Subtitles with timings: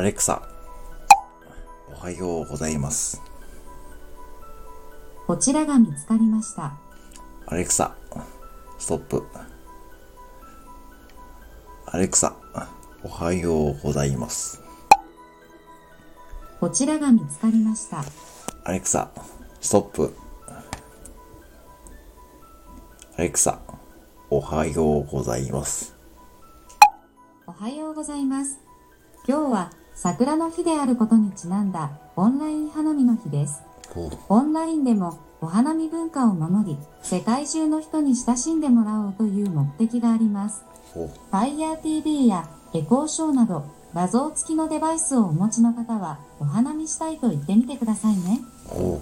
[0.00, 0.40] アレクサ、
[1.94, 3.20] おはようございます。
[5.26, 6.72] こちらが見つかりました。
[7.44, 7.94] アレクサ、
[8.78, 9.26] ストップ。
[11.84, 12.34] アレクサ、
[13.04, 14.62] おはようございます。
[16.60, 18.02] こちらが見つかりました。
[18.64, 19.10] アレクサ、
[19.60, 20.14] ストップ。
[23.18, 23.58] アレクサ、
[24.30, 25.94] おはようございます。
[27.46, 28.60] おはようございます。
[29.28, 33.62] 今日は桜の日であることにちなんだオンライン花見の日です。
[34.28, 40.64] おオンラインでもお花見文化を守り、世界中の人に親しんでもらおうという目的があります。
[40.94, 43.64] お FireTV やエコーショーなど
[43.94, 48.40] 画像付きのデバイスをお持ちの方はお花見したいと言ってみてくださいね。
[48.68, 49.00] お